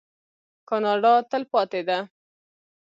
[0.69, 1.97] کاناډا تلپاتې ده.